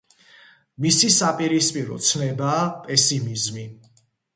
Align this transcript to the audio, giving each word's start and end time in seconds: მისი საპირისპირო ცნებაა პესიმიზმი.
მისი 0.85 1.11
საპირისპირო 1.17 2.01
ცნებაა 2.09 2.67
პესიმიზმი. 2.91 3.73